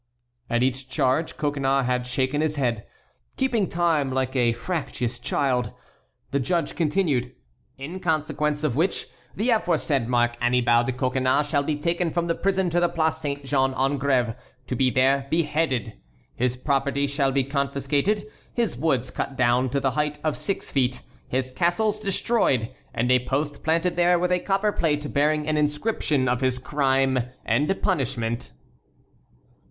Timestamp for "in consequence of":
7.77-8.75